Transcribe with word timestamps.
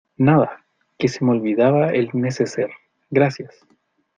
nada, 0.17 0.65
que 0.97 1.07
se 1.07 1.23
me 1.23 1.29
olvidaba 1.29 1.89
el 1.91 2.09
neceser. 2.15 2.71
gracias. 3.11 3.67